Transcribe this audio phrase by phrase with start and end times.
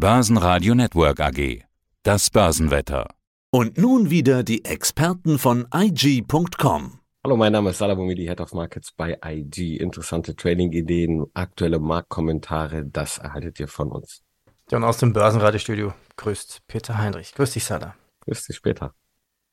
[0.00, 1.62] Börsenradio Network AG.
[2.04, 3.06] Das Börsenwetter.
[3.50, 7.00] Und nun wieder die Experten von IG.com.
[7.22, 9.76] Hallo, mein Name ist Salabomidi, Head of Markets bei IG.
[9.76, 14.22] Interessante Trading-Ideen, aktuelle Marktkommentare, das erhaltet ihr von uns.
[14.72, 17.34] Und aus dem Börsenradiostudio grüßt Peter Heinrich.
[17.34, 17.94] Grüß dich, Salah.
[18.20, 18.94] Grüß dich später.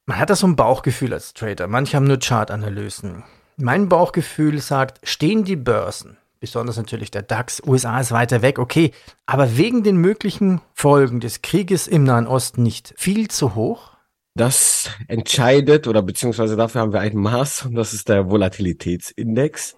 [0.06, 1.68] Man hat da so ein Bauchgefühl als Trader.
[1.68, 3.26] Manche haben nur Chartanalysen.
[3.58, 7.62] Mein Bauchgefühl sagt, stehen die Börsen besonders natürlich der DAX.
[7.66, 8.92] USA ist weiter weg, okay,
[9.26, 13.98] aber wegen den möglichen Folgen des Krieges im Nahen Osten nicht viel zu hoch?
[14.36, 19.76] Das entscheidet oder beziehungsweise dafür haben wir ein Maß und das ist der Volatilitätsindex.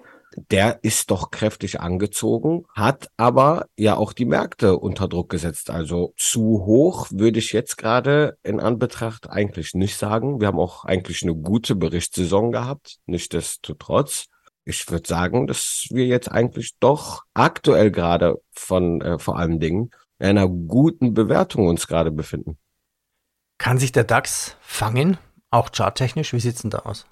[0.51, 5.69] Der ist doch kräftig angezogen, hat aber ja auch die Märkte unter Druck gesetzt.
[5.69, 10.39] Also zu hoch würde ich jetzt gerade in Anbetracht eigentlich nicht sagen.
[10.39, 14.25] Wir haben auch eigentlich eine gute Berichtssaison gehabt, nichtsdestotrotz
[14.65, 19.91] ich würde sagen, dass wir jetzt eigentlich doch aktuell gerade von äh, vor allen Dingen
[20.19, 22.57] einer guten Bewertung uns gerade befinden.
[23.57, 25.17] Kann sich der DAX fangen,
[25.49, 26.33] auch charttechnisch?
[26.33, 27.05] Wie sieht's denn da aus?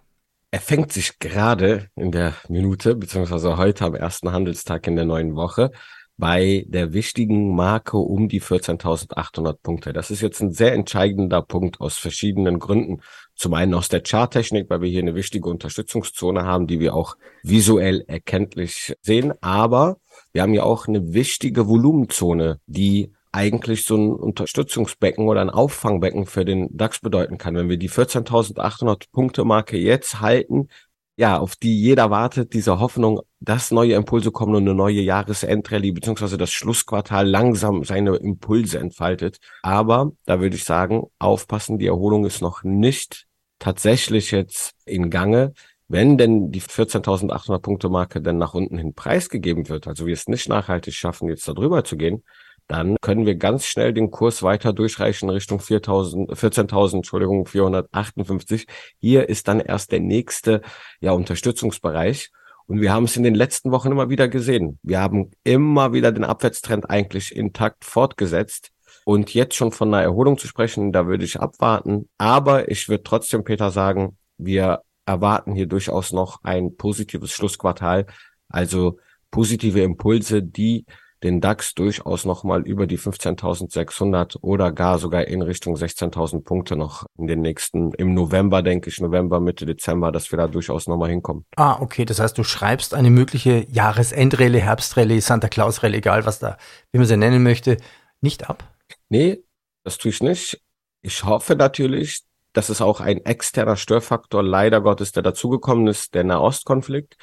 [0.51, 5.35] Er fängt sich gerade in der Minute, beziehungsweise heute am ersten Handelstag in der neuen
[5.35, 5.71] Woche,
[6.17, 9.93] bei der wichtigen Marke um die 14.800 Punkte.
[9.93, 13.01] Das ist jetzt ein sehr entscheidender Punkt aus verschiedenen Gründen.
[13.35, 17.17] Zum einen aus der Charttechnik, weil wir hier eine wichtige Unterstützungszone haben, die wir auch
[17.43, 19.33] visuell erkenntlich sehen.
[19.41, 19.97] Aber
[20.33, 26.25] wir haben ja auch eine wichtige Volumenzone, die eigentlich so ein Unterstützungsbecken oder ein Auffangbecken
[26.25, 27.55] für den DAX bedeuten kann.
[27.55, 30.69] Wenn wir die 14.800 Punkte Marke jetzt halten,
[31.17, 35.91] ja, auf die jeder wartet, diese Hoffnung, dass neue Impulse kommen und eine neue Jahresendrallye
[35.91, 39.39] beziehungsweise das Schlussquartal langsam seine Impulse entfaltet.
[39.63, 43.25] Aber da würde ich sagen, aufpassen, die Erholung ist noch nicht
[43.57, 45.53] tatsächlich jetzt in Gange.
[45.87, 50.27] Wenn denn die 14.800 Punkte Marke dann nach unten hin preisgegeben wird, also wir es
[50.27, 52.23] nicht nachhaltig schaffen, jetzt da drüber zu gehen,
[52.67, 58.67] dann können wir ganz schnell den Kurs weiter durchreichen Richtung 4.000, 14.000, Entschuldigung, 458.
[58.99, 60.61] Hier ist dann erst der nächste,
[60.99, 62.31] ja, Unterstützungsbereich.
[62.65, 64.79] Und wir haben es in den letzten Wochen immer wieder gesehen.
[64.83, 68.71] Wir haben immer wieder den Abwärtstrend eigentlich intakt fortgesetzt.
[69.05, 72.09] Und jetzt schon von einer Erholung zu sprechen, da würde ich abwarten.
[72.17, 78.05] Aber ich würde trotzdem, Peter, sagen, wir erwarten hier durchaus noch ein positives Schlussquartal.
[78.49, 78.99] Also
[79.31, 80.85] positive Impulse, die
[81.23, 87.05] den DAX durchaus nochmal über die 15.600 oder gar sogar in Richtung 16.000 Punkte noch
[87.17, 91.09] in den nächsten, im November, denke ich, November, Mitte Dezember, dass wir da durchaus nochmal
[91.09, 91.45] hinkommen.
[91.55, 92.05] Ah, okay.
[92.05, 96.57] Das heißt, du schreibst eine mögliche Jahresendrallye, Herbstrallye, Santa Claus Rallye, egal was da,
[96.91, 97.77] wie man sie nennen möchte,
[98.21, 98.63] nicht ab?
[99.09, 99.43] Nee,
[99.83, 100.61] das tue ich nicht.
[101.01, 102.23] Ich hoffe natürlich,
[102.53, 107.17] dass es auch ein externer Störfaktor leider Gottes, der dazugekommen ist, der Nahostkonflikt.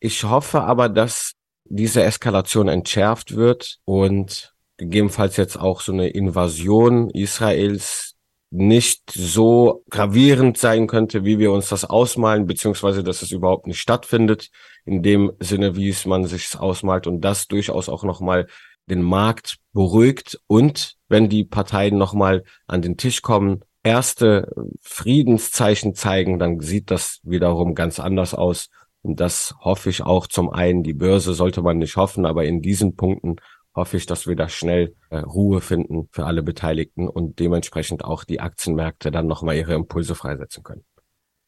[0.00, 1.34] Ich hoffe aber, dass
[1.64, 8.16] diese Eskalation entschärft wird und gegebenenfalls jetzt auch so eine Invasion Israels
[8.50, 13.78] nicht so gravierend sein könnte, wie wir uns das ausmalen, beziehungsweise dass es überhaupt nicht
[13.78, 14.50] stattfindet,
[14.84, 18.48] in dem Sinne, wie es man sich ausmalt und das durchaus auch nochmal
[18.86, 24.50] den Markt beruhigt und wenn die Parteien nochmal an den Tisch kommen, erste
[24.80, 28.68] Friedenszeichen zeigen, dann sieht das wiederum ganz anders aus
[29.02, 30.82] und das hoffe ich auch zum einen.
[30.82, 33.36] Die Börse sollte man nicht hoffen, aber in diesen Punkten
[33.74, 38.24] hoffe ich, dass wir da schnell äh, Ruhe finden für alle Beteiligten und dementsprechend auch
[38.24, 40.84] die Aktienmärkte dann nochmal ihre Impulse freisetzen können.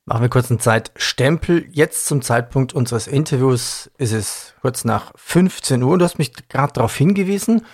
[0.04, 1.66] Machen wir kurz einen Zeitstempel.
[1.70, 5.96] Jetzt zum Zeitpunkt unseres Interviews ist es kurz nach 15 Uhr.
[5.96, 7.64] Du hast mich gerade darauf hingewiesen.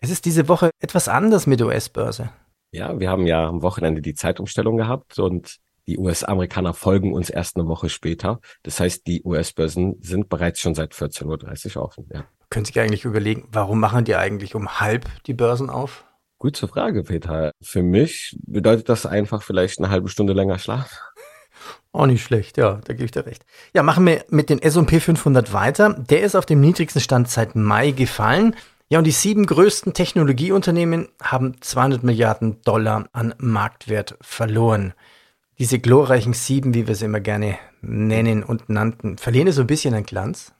[0.00, 2.30] Es ist diese Woche etwas anders mit US-Börse.
[2.72, 5.56] Ja, wir haben ja am Wochenende die Zeitumstellung gehabt und
[5.88, 8.40] die US-Amerikaner folgen uns erst eine Woche später.
[8.62, 12.06] Das heißt, die US-Börsen sind bereits schon seit 14.30 Uhr offen.
[12.12, 12.24] Ja.
[12.50, 16.04] Können Sie sich eigentlich überlegen, warum machen die eigentlich um halb die Börsen auf?
[16.38, 17.52] Gute Frage, Peter.
[17.62, 21.00] Für mich bedeutet das einfach vielleicht eine halbe Stunde länger Schlaf.
[21.92, 23.44] Auch nicht schlecht, ja, da gebe ich dir recht.
[23.72, 25.94] Ja, machen wir mit den S&P 500 weiter.
[25.94, 28.54] Der ist auf dem niedrigsten Stand seit Mai gefallen.
[28.90, 34.92] Ja, und die sieben größten Technologieunternehmen haben 200 Milliarden Dollar an Marktwert verloren
[35.58, 39.94] diese glorreichen Sieben, wie wir sie immer gerne nennen und nannten, verlieren so ein bisschen
[39.94, 40.52] an Glanz?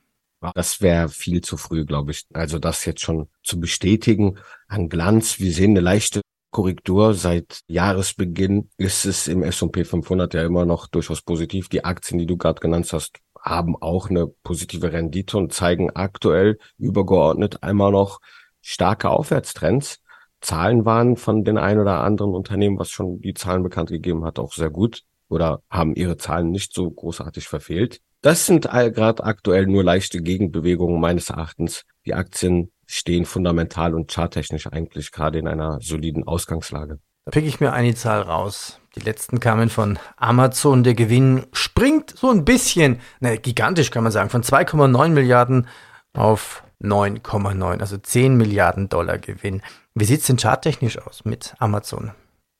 [0.54, 2.26] Das wäre viel zu früh, glaube ich.
[2.32, 5.40] Also das jetzt schon zu bestätigen an Glanz.
[5.40, 7.14] Wir sehen eine leichte Korrektur.
[7.14, 11.68] Seit Jahresbeginn ist es im S&P 500 ja immer noch durchaus positiv.
[11.68, 16.58] Die Aktien, die du gerade genannt hast, haben auch eine positive Rendite und zeigen aktuell
[16.78, 18.20] übergeordnet einmal noch
[18.60, 20.00] starke Aufwärtstrends.
[20.40, 24.38] Zahlen waren von den ein oder anderen Unternehmen, was schon die Zahlen bekannt gegeben hat,
[24.38, 28.00] auch sehr gut oder haben ihre Zahlen nicht so großartig verfehlt.
[28.22, 31.84] Das sind gerade aktuell nur leichte Gegenbewegungen meines Erachtens.
[32.04, 36.98] Die Aktien stehen fundamental und charttechnisch eigentlich gerade in einer soliden Ausgangslage.
[37.26, 38.80] Da pick ich mir eine Zahl raus.
[38.96, 40.82] Die letzten kamen von Amazon.
[40.82, 45.68] Der Gewinn springt so ein bisschen, ne, gigantisch kann man sagen, von 2,9 Milliarden
[46.14, 49.62] auf 9,9, also 10 Milliarden Dollar Gewinn.
[50.00, 52.12] Wie sieht es denn charttechnisch aus mit Amazon?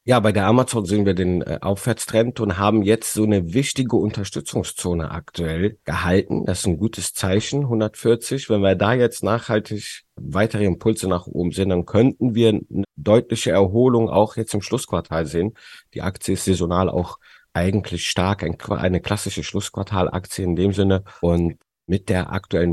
[0.04, 3.94] Ja, bei der Amazon sehen wir den äh, Aufwärtstrend und haben jetzt so eine wichtige
[3.94, 6.46] Unterstützungszone aktuell gehalten.
[6.46, 8.50] Das ist ein gutes Zeichen, 140.
[8.50, 13.52] Wenn wir da jetzt nachhaltig weitere Impulse nach oben sehen, dann könnten wir eine deutliche
[13.52, 15.54] Erholung auch jetzt im Schlussquartal sehen.
[15.94, 17.18] Die Aktie ist saisonal auch
[17.52, 21.04] eigentlich stark, eine klassische Schlussquartalaktie in dem Sinne.
[21.20, 22.72] Und mit der aktuellen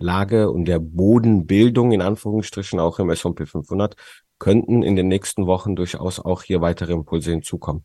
[0.00, 3.94] Marktlage und der Bodenbildung in Anführungsstrichen auch im S&P 500
[4.38, 7.84] könnten in den nächsten Wochen durchaus auch hier weitere Impulse hinzukommen.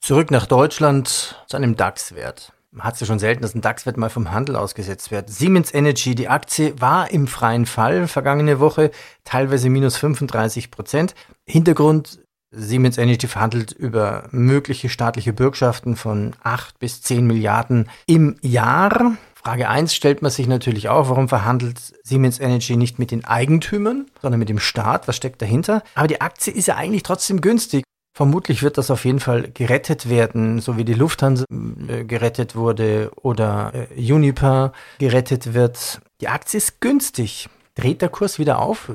[0.00, 2.52] Zurück nach Deutschland zu einem DAX-Wert.
[2.70, 5.28] Man hat es ja schon selten, dass ein DAX-Wert mal vom Handel ausgesetzt wird.
[5.28, 8.92] Siemens Energy, die Aktie war im freien Fall vergangene Woche,
[9.24, 11.14] teilweise minus 35 Prozent.
[11.44, 12.20] Hintergrund,
[12.50, 19.16] Siemens Energy verhandelt über mögliche staatliche Bürgschaften von 8 bis 10 Milliarden im Jahr.
[19.48, 24.04] Frage 1 stellt man sich natürlich auch, warum verhandelt Siemens Energy nicht mit den Eigentümern,
[24.20, 25.08] sondern mit dem Staat?
[25.08, 25.82] Was steckt dahinter?
[25.94, 27.82] Aber die Aktie ist ja eigentlich trotzdem günstig.
[28.14, 33.10] Vermutlich wird das auf jeden Fall gerettet werden, so wie die Lufthansa äh, gerettet wurde
[33.22, 36.02] oder äh, Uniper gerettet wird.
[36.20, 37.48] Die Aktie ist günstig.
[37.74, 38.92] Dreht der Kurs wieder auf?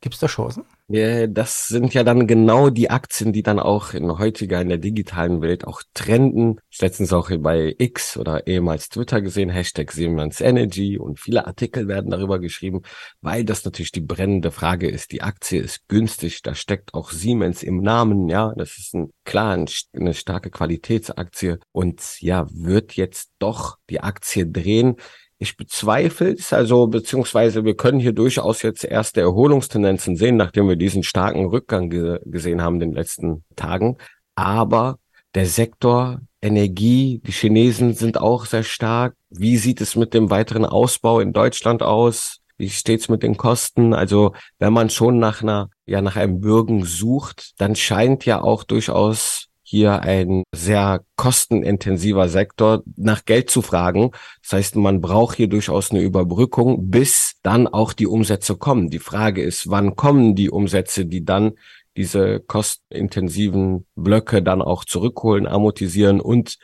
[0.00, 0.64] Gibt es da Chancen?
[0.92, 4.78] Ja, das sind ja dann genau die Aktien, die dann auch in heutiger, in der
[4.78, 6.58] digitalen Welt auch trenden.
[6.68, 11.86] Ich letztens auch bei X oder ehemals Twitter gesehen, Hashtag Siemens Energy und viele Artikel
[11.86, 12.82] werden darüber geschrieben,
[13.20, 15.12] weil das natürlich die brennende Frage ist.
[15.12, 19.64] Die Aktie ist günstig, da steckt auch Siemens im Namen, ja, das ist ein, klar
[19.92, 24.96] eine starke Qualitätsaktie und ja, wird jetzt doch die Aktie drehen.
[25.42, 30.76] Ich bezweifle es, also beziehungsweise wir können hier durchaus jetzt erste Erholungstendenzen sehen, nachdem wir
[30.76, 33.96] diesen starken Rückgang ge gesehen haben in den letzten Tagen.
[34.34, 34.98] Aber
[35.34, 39.16] der Sektor Energie, die Chinesen sind auch sehr stark.
[39.30, 42.40] Wie sieht es mit dem weiteren Ausbau in Deutschland aus?
[42.58, 43.94] Wie steht's mit den Kosten?
[43.94, 48.62] Also wenn man schon nach einer, ja, nach einem Bürgen sucht, dann scheint ja auch
[48.62, 54.10] durchaus hier ein sehr kostenintensiver Sektor nach Geld zu fragen.
[54.42, 58.90] Das heißt, man braucht hier durchaus eine Überbrückung, bis dann auch die Umsätze kommen.
[58.90, 61.52] Die Frage ist, wann kommen die Umsätze, die dann
[61.96, 66.58] diese kostenintensiven Blöcke dann auch zurückholen, amortisieren und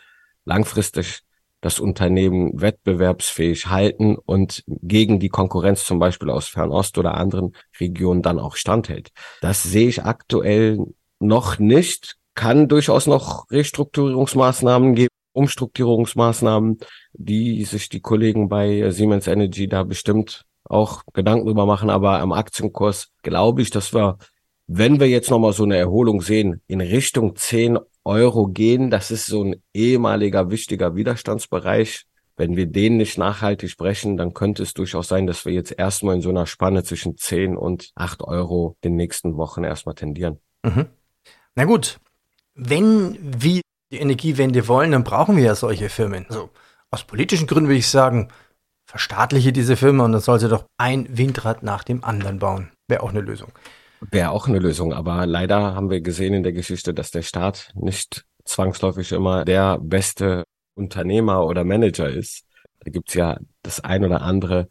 [0.44, 1.20] langfristig
[1.60, 8.22] das Unternehmen wettbewerbsfähig halten und gegen die Konkurrenz zum Beispiel aus Fernost oder anderen Regionen
[8.22, 9.12] dann auch standhält.
[9.42, 10.86] Das sehe ich aktuell
[11.20, 16.78] noch nicht kann durchaus noch Restrukturierungsmaßnahmen geben, Umstrukturierungsmaßnahmen,
[17.14, 21.90] die sich die Kollegen bei Siemens Energy da bestimmt auch Gedanken drüber machen.
[21.90, 24.18] Aber am Aktienkurs glaube ich, dass wir,
[24.68, 28.90] wenn wir jetzt nochmal so eine Erholung sehen, in Richtung 10 Euro gehen.
[28.90, 32.04] Das ist so ein ehemaliger wichtiger Widerstandsbereich.
[32.36, 36.16] Wenn wir den nicht nachhaltig brechen, dann könnte es durchaus sein, dass wir jetzt erstmal
[36.16, 40.38] in so einer Spanne zwischen 10 und 8 Euro den nächsten Wochen erstmal tendieren.
[40.62, 40.86] Mhm.
[41.56, 41.98] Na gut,
[42.56, 43.60] wenn wir
[43.92, 46.26] die Energiewende wollen, dann brauchen wir ja solche Firmen.
[46.28, 46.50] Also
[46.90, 48.28] aus politischen Gründen würde ich sagen,
[48.86, 52.70] verstaatliche diese Firma und dann soll sie doch ein Windrad nach dem anderen bauen.
[52.88, 53.52] Wäre auch eine Lösung.
[54.10, 57.70] Wäre auch eine Lösung, aber leider haben wir gesehen in der Geschichte, dass der Staat
[57.74, 60.44] nicht zwangsläufig immer der beste
[60.74, 62.44] Unternehmer oder Manager ist.
[62.80, 64.68] Da gibt's ja das ein oder andere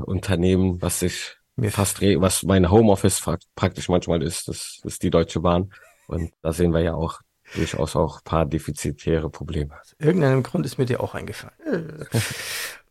[0.00, 3.22] Unternehmen, was sich Mir fast, was mein Homeoffice
[3.54, 5.70] praktisch manchmal ist, das ist die Deutsche Bahn.
[6.10, 7.20] Und da sehen wir ja auch
[7.54, 9.74] durchaus auch paar defizitäre Probleme.
[9.80, 11.54] Aus irgendeinem Grund ist mir dir auch eingefallen.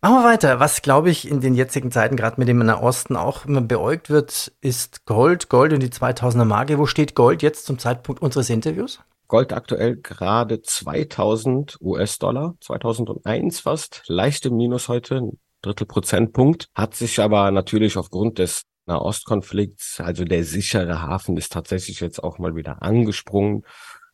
[0.02, 0.60] Machen wir weiter.
[0.62, 4.54] Was, glaube ich, in den jetzigen Zeiten gerade mit dem Nahosten auch immer beäugt wird,
[4.62, 5.50] ist Gold.
[5.50, 6.78] Gold und die 2000er Marke.
[6.78, 9.02] Wo steht Gold jetzt zum Zeitpunkt unseres Interviews?
[9.28, 17.20] Gold aktuell gerade 2000 US-Dollar, 2001 fast, leichte Minus heute, ein Drittel Prozentpunkt, hat sich
[17.20, 22.82] aber natürlich aufgrund des Nahostkonflikts, also der sichere Hafen ist tatsächlich jetzt auch mal wieder
[22.82, 23.64] angesprungen.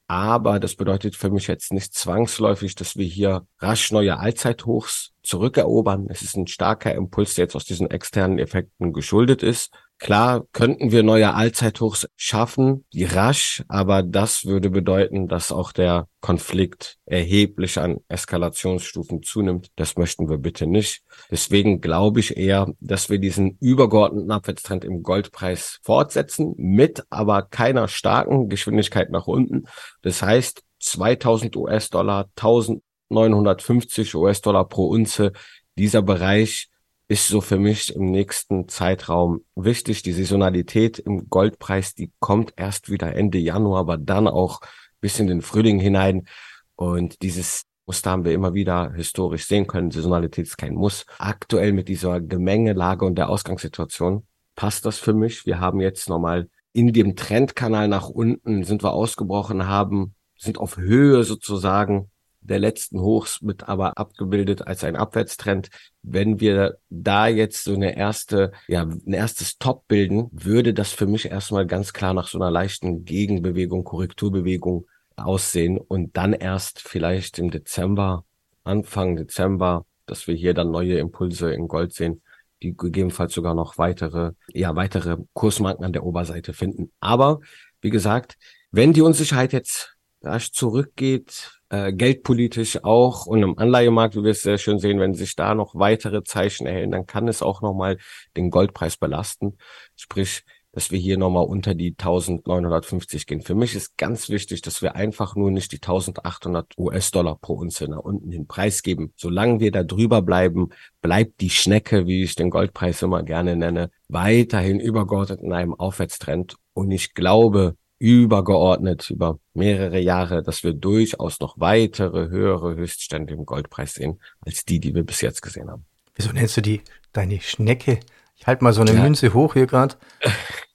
[0.08, 6.08] Aber das bedeutet für mich jetzt nicht zwangsläufig, dass wir hier rasch neue Allzeithochs zurückerobern.
[6.10, 9.72] Es ist ein starker Impuls, der jetzt aus diesen externen Effekten geschuldet ist.
[9.98, 16.10] Klar könnten wir neue Allzeithochs schaffen, die rasch, aber das würde bedeuten, dass auch der
[16.20, 19.72] Konflikt erheblich an Eskalationsstufen zunimmt.
[19.78, 21.04] Das möchten wir bitte nicht.
[21.32, 27.88] Deswegen glaube ich eher, dass wir diesen übergeordneten Abwärtstrend im Goldpreis fortsetzen, mit aber keiner
[27.88, 29.64] starken Geschwindigkeit nach unten.
[30.02, 35.32] Das heißt, 2000 US-Dollar, 1950 US-Dollar pro Unze,
[35.78, 36.70] dieser Bereich
[37.08, 40.02] ist so für mich im nächsten Zeitraum wichtig.
[40.04, 44.62] Die Saisonalität im Goldpreis, die kommt erst wieder Ende Januar, aber dann auch
[45.02, 46.28] bis in den Frühling hinein.
[46.76, 49.92] Und dieses Muster haben wir immer wieder historisch sehen können.
[49.92, 51.06] Saisonalität ist kein Muss.
[51.20, 55.46] Aktuell mit dieser Gemengelage und der Ausgangssituation passt das für mich.
[55.46, 60.78] Wir haben jetzt nochmal in dem Trendkanal nach unten sind wir ausgebrochen, haben, sind auf
[60.78, 62.10] Höhe sozusagen
[62.48, 65.70] der letzten Hochs mit aber abgebildet als ein Abwärtstrend.
[66.04, 71.08] Wenn wir da jetzt so eine erste, ja, ein erstes Top bilden, würde das für
[71.08, 74.86] mich erstmal ganz klar nach so einer leichten Gegenbewegung, Korrekturbewegung
[75.16, 78.26] aussehen und dann erst vielleicht im Dezember,
[78.64, 82.22] Anfang Dezember, dass wir hier dann neue Impulse in Gold sehen,
[82.62, 86.92] die gegebenenfalls sogar noch weitere, ja, weitere Kursmarken an der Oberseite finden.
[87.00, 87.40] Aber
[87.82, 88.38] wie gesagt,
[88.72, 89.95] wenn die Unsicherheit jetzt
[90.26, 95.14] rasch zurückgeht, äh, geldpolitisch auch und im Anleihemarkt, wie wir es sehr schön sehen, wenn
[95.14, 97.98] sich da noch weitere Zeichen erhellen, dann kann es auch nochmal
[98.36, 99.58] den Goldpreis belasten.
[99.96, 100.44] Sprich,
[100.76, 103.42] dass wir hier nochmal unter die 1950 gehen.
[103.42, 107.88] Für mich ist ganz wichtig, dass wir einfach nur nicht die 1800 US-Dollar pro Unze
[107.88, 109.14] nach unten den Preis geben.
[109.16, 110.70] Solange wir da drüber bleiben,
[111.02, 116.58] bleibt die Schnecke, wie ich den Goldpreis immer gerne nenne, weiterhin übergeordnet in einem Aufwärtstrend.
[116.74, 123.46] Und ich glaube, übergeordnet über mehrere Jahre, dass wir durchaus noch weitere höhere Höchststände im
[123.46, 125.86] Goldpreis sehen, als die, die wir bis jetzt gesehen haben.
[126.16, 126.82] Wieso nennst du die
[127.14, 128.00] deine Schnecke?
[128.36, 129.02] Ich halte mal so eine ja.
[129.02, 129.96] Münze hoch hier gerade.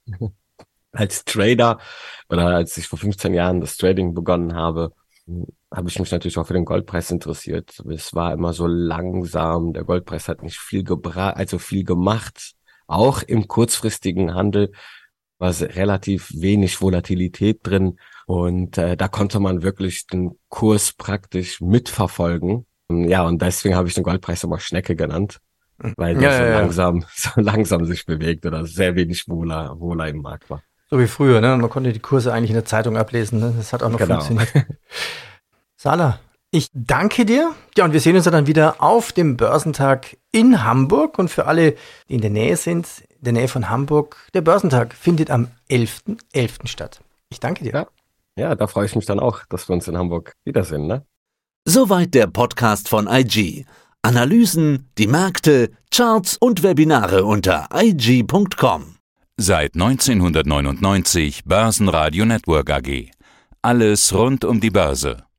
[0.92, 1.78] als Trader
[2.28, 4.92] oder als ich vor 15 Jahren das Trading begonnen habe,
[5.72, 7.80] habe ich mich natürlich auch für den Goldpreis interessiert.
[7.88, 9.72] Es war immer so langsam.
[9.72, 12.54] Der Goldpreis hat nicht viel gebracht, also viel gemacht.
[12.86, 14.72] Auch im kurzfristigen Handel
[15.40, 22.66] war relativ wenig Volatilität drin und äh, da konnte man wirklich den Kurs praktisch mitverfolgen.
[22.90, 25.40] Ja, und deswegen habe ich den Goldpreis immer Schnecke genannt,
[25.96, 30.08] weil der ja, so ja, langsam, so langsam sich bewegt oder sehr wenig Wohler, Wohler
[30.08, 30.62] im Markt war.
[30.90, 31.56] So wie früher, ne?
[31.56, 33.54] Man konnte die Kurse eigentlich in der Zeitung ablesen, ne?
[33.56, 34.20] Das hat auch noch genau.
[34.20, 34.52] funktioniert.
[35.76, 36.18] Sala,
[36.50, 37.54] ich danke dir.
[37.76, 41.18] Ja, und wir sehen uns dann wieder auf dem Börsentag in Hamburg.
[41.18, 41.76] Und für alle,
[42.08, 42.86] die in der Nähe sind,
[43.18, 46.18] in der Nähe von Hamburg, der Börsentag findet am 11.11.
[46.34, 46.66] .11.
[46.66, 47.00] statt.
[47.28, 47.72] Ich danke dir.
[47.72, 47.86] Ja.
[48.36, 50.86] ja, da freue ich mich dann auch, dass wir uns in Hamburg wiedersehen.
[50.86, 51.04] Ne?
[51.64, 53.64] Soweit der Podcast von IG.
[54.02, 58.96] Analysen, die Märkte, Charts und Webinare unter IG.com.
[59.36, 63.10] Seit 1999 Börsenradio Network AG.
[63.62, 65.29] Alles rund um die Börse.